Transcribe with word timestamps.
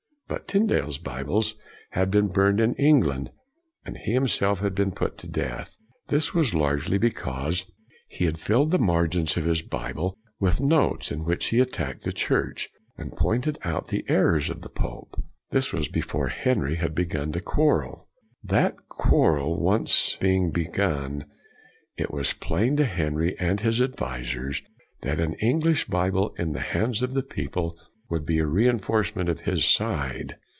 But 0.33 0.47
Tyndale's 0.47 0.97
Bibles 0.97 1.55
had 1.89 2.09
been 2.09 2.29
burned 2.29 2.61
in 2.61 2.73
England, 2.75 3.31
and 3.85 3.97
he 3.97 4.13
him 4.13 4.29
self 4.29 4.61
had 4.61 4.73
been 4.73 4.93
put 4.93 5.17
to 5.17 5.27
death. 5.27 5.75
This 6.07 6.33
was 6.33 6.53
largely 6.53 6.97
because 6.97 7.69
he 8.07 8.23
had 8.23 8.39
filled 8.39 8.71
the 8.71 8.79
margins 8.79 9.31
84 9.33 9.33
CRANMER 9.41 9.47
of 9.47 9.49
his 9.57 9.67
Bible 9.67 10.17
with 10.39 10.61
notes 10.61 11.11
in 11.11 11.25
which 11.25 11.47
he 11.47 11.59
at 11.59 11.73
tacked 11.73 12.03
the 12.05 12.13
Church 12.13 12.69
and 12.97 13.11
pointed 13.11 13.59
out 13.65 13.89
the 13.89 14.05
errors 14.07 14.49
of 14.49 14.61
the 14.61 14.69
pope. 14.69 15.21
This 15.49 15.65
w 15.71 15.79
r 15.79 15.79
as 15.81 15.89
before 15.89 16.29
Henry 16.29 16.75
had 16.75 16.95
begun 16.95 17.33
his 17.33 17.41
quarrel. 17.41 18.07
That 18.41 18.77
quar 18.87 19.33
rel 19.33 19.59
once 19.61 20.15
being 20.15 20.49
begun, 20.51 21.25
it 21.97 22.09
was 22.09 22.31
plain 22.31 22.77
to 22.77 22.85
Henry 22.85 23.37
and 23.37 23.59
his 23.59 23.81
advisers 23.81 24.61
that 25.01 25.19
an 25.19 25.33
English 25.41 25.87
Bible 25.89 26.33
in 26.37 26.53
the 26.53 26.61
hands 26.61 27.01
of 27.01 27.11
the 27.11 27.21
people 27.23 27.77
would 28.09 28.25
be 28.25 28.39
a 28.39 28.45
reinforcement 28.45 29.29
to 29.39 29.45
his 29.49 29.63
side. 29.63 30.35